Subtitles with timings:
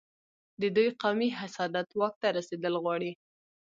[0.61, 3.11] د دوی قومي حسادت واک ته رسېدل غواړي.